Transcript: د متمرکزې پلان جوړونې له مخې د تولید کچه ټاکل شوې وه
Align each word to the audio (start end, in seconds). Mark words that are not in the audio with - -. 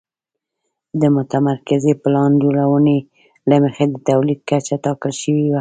د 1.01 1.03
متمرکزې 1.15 1.93
پلان 2.03 2.31
جوړونې 2.43 2.97
له 3.49 3.55
مخې 3.63 3.85
د 3.89 3.95
تولید 4.09 4.39
کچه 4.49 4.75
ټاکل 4.83 5.11
شوې 5.21 5.43
وه 5.47 5.49